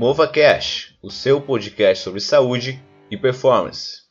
[0.00, 2.80] Mova Cash, o seu podcast sobre saúde
[3.10, 4.04] e performance.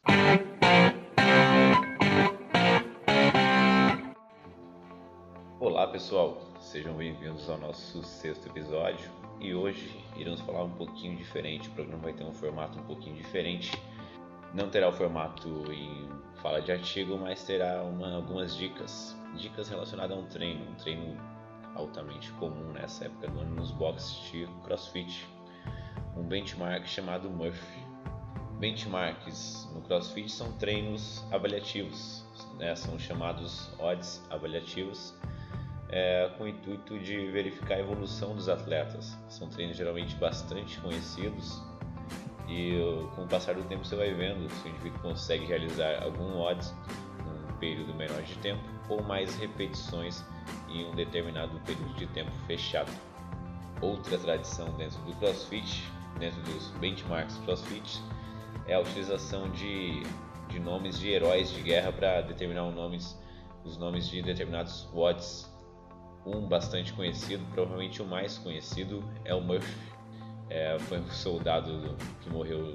[5.61, 9.09] Olá pessoal, sejam bem-vindos ao nosso sexto episódio
[9.39, 11.69] e hoje iremos falar um pouquinho diferente.
[11.69, 13.71] O programa vai ter um formato um pouquinho diferente.
[14.53, 16.09] Não terá o formato em
[16.41, 21.17] fala de artigo, mas terá uma, algumas dicas, dicas relacionadas a um treino, um treino
[21.75, 25.25] altamente comum nessa época do ano nos boxes de CrossFit,
[26.17, 27.85] um benchmark chamado Murphy.
[28.59, 32.25] Benchmarks no CrossFit são treinos avaliativos,
[32.57, 32.75] né?
[32.75, 35.13] são chamados odds avaliativos,
[35.89, 39.15] é, com o intuito de verificar a evolução dos atletas.
[39.29, 41.61] São treinos geralmente bastante conhecidos
[42.47, 42.79] e
[43.15, 46.73] com o passar do tempo você vai vendo se o indivíduo consegue realizar algum odds
[47.23, 50.25] num período menor de tempo ou mais repetições
[50.69, 52.91] em um determinado período de tempo fechado.
[53.81, 55.83] Outra tradição dentro do CrossFit,
[56.19, 58.01] dentro dos benchmarks CrossFit,
[58.67, 60.03] é a utilização de,
[60.49, 63.17] de nomes de heróis de guerra para determinar os nomes,
[63.63, 65.51] os nomes de determinados WODs.
[66.25, 69.77] Um bastante conhecido, provavelmente o mais conhecido, é o Murphy.
[70.49, 72.73] É, foi um soldado que morreu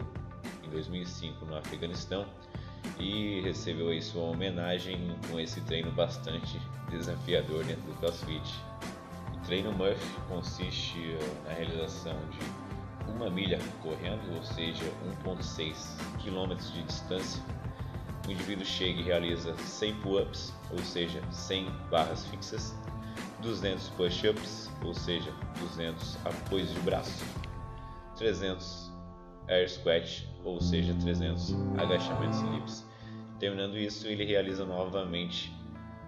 [0.65, 2.27] em 2005 no Afeganistão
[2.99, 8.55] e recebeu aí sua homenagem com esse treino bastante desafiador dentro do CrossFit.
[9.35, 12.72] O treino Murphy consiste na realização de
[13.09, 14.85] uma milha correndo, ou seja,
[15.25, 17.43] 1.6 km de distância.
[18.27, 22.75] O indivíduo chega e realiza 100 pull-ups, ou seja, 100 barras fixas,
[23.41, 27.25] 200 push-ups, ou seja, 200 apoios de braço,
[28.17, 28.93] 300
[29.49, 32.87] air squat, ou seja, 300 agachamentos lips.
[33.39, 35.53] Terminando isso, ele realiza novamente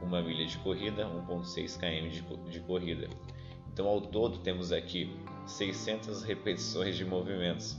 [0.01, 3.09] uma milha de corrida, 1.6 km de, de corrida.
[3.73, 7.77] Então, ao todo, temos aqui 600 repetições de movimentos.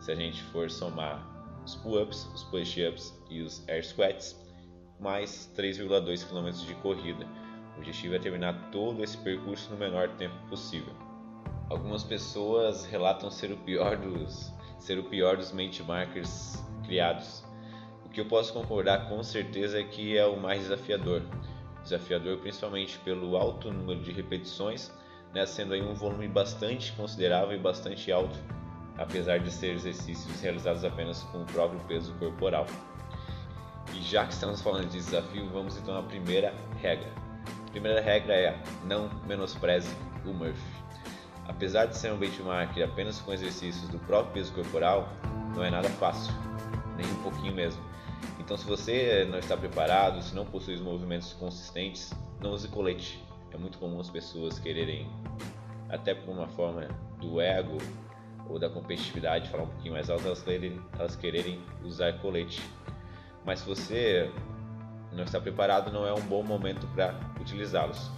[0.00, 1.26] Se a gente for somar
[1.64, 4.36] os pull-ups, os push-ups e os air squats,
[4.98, 7.26] mais 3,2 km de corrida.
[7.76, 10.92] O objetivo é terminar todo esse percurso no menor tempo possível.
[11.70, 17.44] Algumas pessoas relatam ser o pior dos, ser o pior dos benchmarkers criados.
[18.04, 21.22] O que eu posso concordar com certeza é que é o mais desafiador
[21.82, 24.92] desafiador principalmente pelo alto número de repetições,
[25.34, 28.38] né, sendo aí um volume bastante considerável e bastante alto,
[28.98, 32.66] apesar de ser exercícios realizados apenas com o próprio peso corporal.
[33.94, 37.10] E já que estamos falando de desafio, vamos então à primeira regra.
[37.66, 39.94] A primeira regra é não menospreze
[40.24, 40.82] o Murphy.
[41.48, 45.08] Apesar de ser um benchmark apenas com exercícios do próprio peso corporal,
[45.54, 46.32] não é nada fácil,
[46.96, 47.82] nem um pouquinho mesmo.
[48.38, 53.31] Então, se você não está preparado, se não possui os movimentos consistentes, não use colete.
[53.52, 55.08] É muito comum as pessoas quererem,
[55.88, 56.88] até por uma forma
[57.20, 57.78] do ego
[58.48, 62.62] ou da competitividade, falar um pouquinho mais alto, elas quererem, elas quererem usar colete.
[63.44, 64.30] Mas se você
[65.12, 68.10] não está preparado, não é um bom momento para utilizá-los.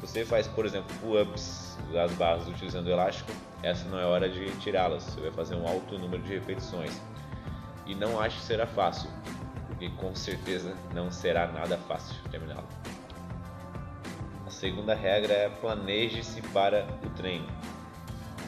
[0.00, 3.30] Você faz, por exemplo, pull-ups das barras utilizando elástico,
[3.62, 5.04] essa não é hora de tirá-las.
[5.04, 7.00] Você vai fazer um alto número de repetições.
[7.86, 9.08] E não acho que será fácil
[9.66, 12.66] porque com certeza não será nada fácil terminá-lo.
[14.58, 17.46] Segunda regra é planeje-se para o treino.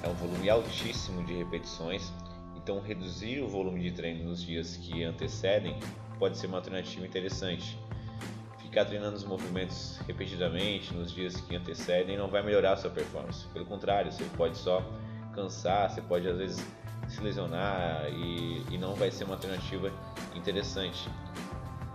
[0.02, 2.10] É um volume altíssimo de repetições,
[2.56, 5.78] então reduzir o volume de treino nos dias que antecedem
[6.18, 7.78] pode ser uma alternativa interessante.
[8.58, 13.46] Ficar treinando os movimentos repetidamente nos dias que antecedem não vai melhorar a sua performance.
[13.48, 14.82] Pelo contrário, você pode só
[15.34, 16.66] cansar, você pode às vezes
[17.06, 19.92] se lesionar e, e não vai ser uma alternativa
[20.34, 21.06] interessante.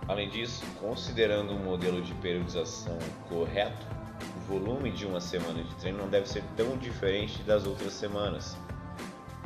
[0.06, 2.96] Além disso, considerando um modelo de periodização
[3.28, 4.03] correto,
[4.48, 8.56] volume de uma semana de treino não deve ser tão diferente das outras semanas.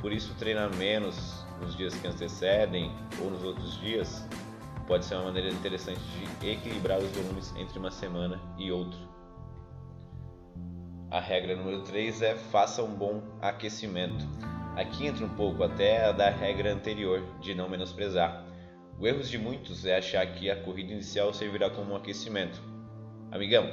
[0.01, 4.27] Por isso, treinar menos nos dias que antecedem ou nos outros dias
[4.87, 6.01] pode ser uma maneira interessante
[6.41, 8.99] de equilibrar os volumes entre uma semana e outra.
[11.11, 14.27] A regra número 3 é faça um bom aquecimento.
[14.77, 18.45] Aqui entra um pouco até da regra anterior de não menosprezar.
[18.99, 22.61] O erro de muitos é achar que a corrida inicial servirá como um aquecimento.
[23.31, 23.71] Amigão,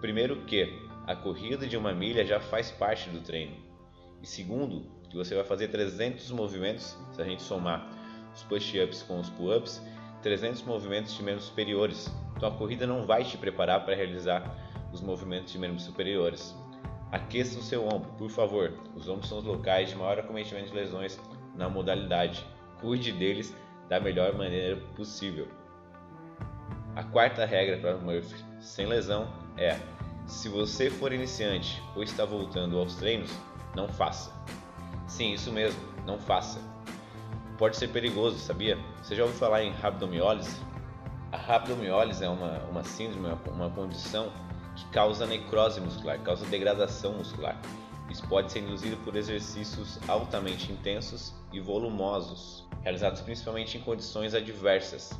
[0.00, 3.56] primeiro que a corrida de uma milha já faz parte do treino.
[4.22, 7.88] E segundo, que você vai fazer 300 movimentos, se a gente somar
[8.34, 9.82] os push-ups com os pull-ups,
[10.22, 12.12] 300 movimentos de membros superiores.
[12.36, 14.42] Então a corrida não vai te preparar para realizar
[14.92, 16.54] os movimentos de membros superiores.
[17.12, 18.72] Aqueça o seu ombro, por favor.
[18.94, 21.20] Os ombros são os locais de maior acometimento de lesões
[21.54, 22.44] na modalidade.
[22.80, 23.54] Cuide deles
[23.88, 25.46] da melhor maneira possível.
[26.96, 29.28] A quarta regra para Murphy sem lesão
[29.58, 29.78] é:
[30.26, 33.30] se você for iniciante ou está voltando aos treinos,
[33.74, 34.32] não faça.
[35.06, 36.58] Sim, isso mesmo, não faça.
[37.58, 38.78] Pode ser perigoso, sabia?
[39.02, 40.58] Você já ouviu falar em rabdomiólise?
[41.30, 44.32] A rabdomiólise é uma, uma síndrome, uma condição
[44.74, 47.60] que causa necrose muscular, causa degradação muscular.
[48.08, 55.10] Isso pode ser induzido por exercícios altamente intensos e volumosos, realizados principalmente em condições adversas.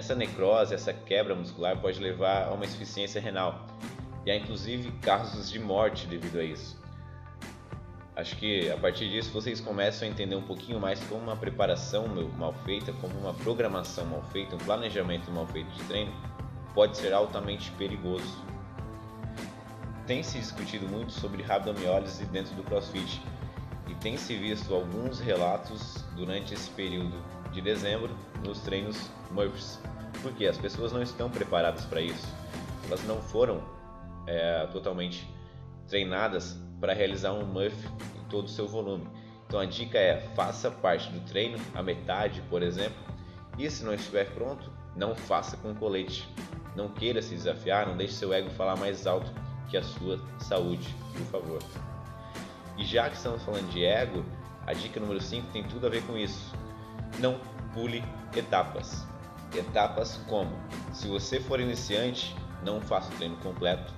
[0.00, 3.66] Essa necrose, essa quebra muscular pode levar a uma insuficiência renal
[4.24, 6.80] e há inclusive casos de morte devido a isso.
[8.16, 12.08] Acho que a partir disso vocês começam a entender um pouquinho mais como uma preparação
[12.38, 16.14] mal feita, como uma programação mal feita, um planejamento mal feito de treino
[16.74, 18.42] pode ser altamente perigoso.
[20.06, 23.20] Tem se discutido muito sobre rabdomiólise dentro do CrossFit
[23.86, 27.22] e tem se visto alguns relatos durante esse período
[27.52, 29.78] de dezembro nos treinos Murphys,
[30.22, 32.26] porque as pessoas não estão preparadas para isso,
[32.86, 33.62] elas não foram
[34.26, 35.28] é, totalmente
[35.88, 37.76] treinadas para realizar um muff
[38.16, 39.06] em todo o seu volume.
[39.46, 43.02] Então a dica é faça parte do treino, a metade, por exemplo,
[43.58, 46.28] e se não estiver pronto, não faça com colete.
[46.76, 49.30] Não queira se desafiar, não deixe seu ego falar mais alto
[49.68, 51.58] que a sua saúde, por favor.
[52.78, 54.24] E já que estamos falando de ego,
[54.66, 56.54] a dica número 5 tem tudo a ver com isso.
[57.18, 57.40] Não
[57.74, 58.02] pule
[58.36, 59.06] etapas.
[59.54, 60.52] Etapas como:
[60.92, 63.92] se você for iniciante, não faça o treino completo,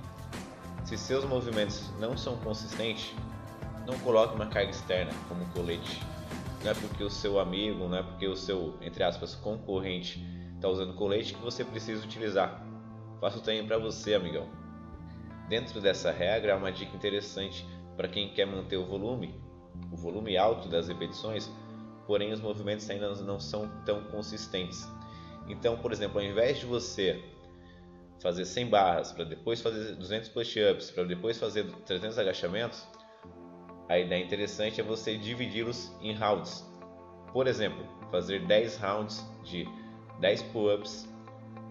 [0.84, 3.14] se seus movimentos não são consistentes,
[3.86, 6.00] não coloque uma carga externa, como colete.
[6.62, 10.68] Não é porque o seu amigo, não é porque o seu, entre aspas, concorrente está
[10.68, 12.64] usando colete que você precisa utilizar.
[13.20, 14.48] Faça o treino para você, amigão.
[15.48, 17.66] Dentro dessa regra, há uma dica interessante
[17.96, 19.34] para quem quer manter o volume,
[19.90, 21.50] o volume alto das repetições,
[22.06, 24.88] porém os movimentos ainda não são tão consistentes.
[25.48, 27.22] Então, por exemplo, ao invés de você
[28.20, 32.86] fazer 100 barras, para depois fazer 200 push-ups, para depois fazer 300 agachamentos,
[33.88, 36.64] a ideia interessante é você dividi-los em rounds.
[37.32, 39.66] Por exemplo, fazer 10 rounds de
[40.20, 41.08] 10 pull-ups,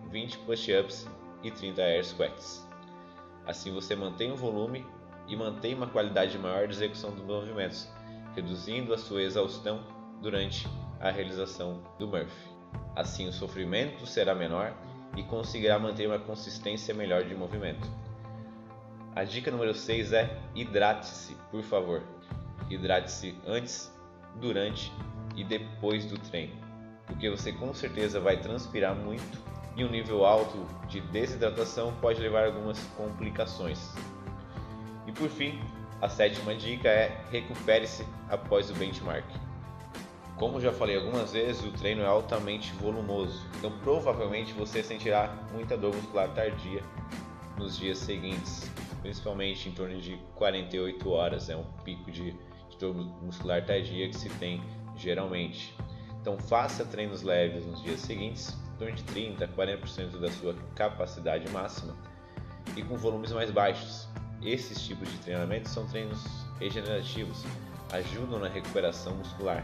[0.09, 1.07] 20 push-ups
[1.41, 2.67] e 30 air squats.
[3.45, 4.85] Assim você mantém o volume
[5.27, 7.87] e mantém uma qualidade maior de execução dos movimentos,
[8.35, 9.83] reduzindo a sua exaustão
[10.21, 10.67] durante
[10.99, 12.50] a realização do Murphy.
[12.95, 14.73] Assim o sofrimento será menor
[15.15, 17.87] e conseguirá manter uma consistência melhor de movimento.
[19.15, 22.01] A dica número 6 é hidrate-se, por favor.
[22.69, 23.91] Hidrate-se antes,
[24.39, 24.91] durante
[25.35, 26.55] e depois do treino,
[27.05, 29.39] porque você com certeza vai transpirar muito
[29.75, 33.93] e um nível alto de desidratação pode levar a algumas complicações.
[35.07, 35.59] E por fim,
[36.01, 39.25] a sétima dica é recupere-se após o benchmark.
[40.41, 45.77] Como já falei algumas vezes, o treino é altamente volumoso, então provavelmente você sentirá muita
[45.77, 46.81] dor muscular tardia
[47.59, 48.67] nos dias seguintes,
[49.03, 54.17] principalmente em torno de 48 horas, é um pico de, de dor muscular tardia que
[54.17, 54.63] se tem
[54.95, 55.75] geralmente.
[56.19, 60.55] Então faça treinos leves nos dias seguintes, em torno de 30 a 40% da sua
[60.73, 61.95] capacidade máxima
[62.75, 64.09] e com volumes mais baixos.
[64.41, 66.19] Esses tipos de treinamentos são treinos
[66.59, 67.43] regenerativos,
[67.91, 69.63] ajudam na recuperação muscular.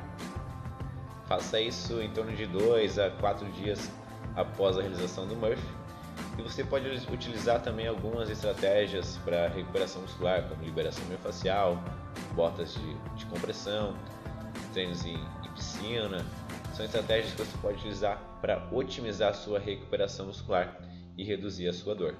[1.27, 3.91] Faça isso em torno de 2 a 4 dias
[4.33, 5.61] após a realização do Murphy.
[6.37, 11.83] E você pode utilizar também algumas estratégias para recuperação muscular, como liberação miofascial,
[12.33, 13.93] botas de, de compressão,
[14.71, 16.25] treinos em, em piscina.
[16.73, 20.79] São estratégias que você pode utilizar para otimizar a sua recuperação muscular
[21.17, 22.15] e reduzir a sua dor.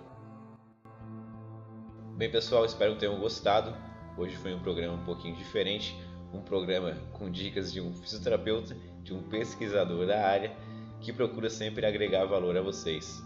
[2.18, 3.74] Bem, pessoal, espero que tenham gostado.
[4.18, 5.96] Hoje foi um programa um pouquinho diferente,
[6.34, 8.76] um programa com dicas de um fisioterapeuta
[9.08, 10.52] de um pesquisador da área
[11.00, 13.24] que procura sempre agregar valor a vocês.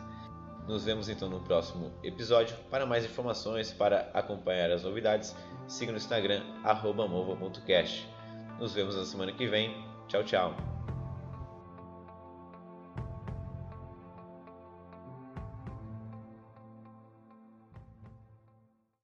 [0.67, 2.55] Nos vemos então no próximo episódio.
[2.69, 5.35] Para mais informações, para acompanhar as novidades,
[5.67, 8.07] siga no Instagram, mova.cast.
[8.59, 9.75] Nos vemos na semana que vem.
[10.07, 10.80] Tchau, tchau.